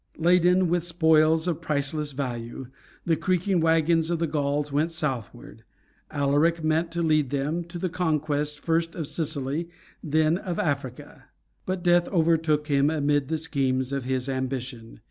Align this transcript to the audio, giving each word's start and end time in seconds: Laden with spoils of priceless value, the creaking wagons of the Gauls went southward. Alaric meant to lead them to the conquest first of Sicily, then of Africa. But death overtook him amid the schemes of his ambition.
Laden 0.17 0.67
with 0.67 0.83
spoils 0.83 1.47
of 1.47 1.61
priceless 1.61 2.11
value, 2.13 2.65
the 3.05 3.15
creaking 3.15 3.59
wagons 3.61 4.09
of 4.09 4.17
the 4.17 4.25
Gauls 4.25 4.71
went 4.71 4.89
southward. 4.89 5.63
Alaric 6.09 6.63
meant 6.63 6.91
to 6.93 7.03
lead 7.03 7.29
them 7.29 7.63
to 7.65 7.77
the 7.77 7.87
conquest 7.87 8.59
first 8.59 8.95
of 8.95 9.05
Sicily, 9.05 9.69
then 10.03 10.39
of 10.39 10.57
Africa. 10.57 11.25
But 11.67 11.83
death 11.83 12.07
overtook 12.07 12.65
him 12.65 12.89
amid 12.89 13.27
the 13.27 13.37
schemes 13.37 13.93
of 13.93 14.05
his 14.05 14.27
ambition. 14.27 14.99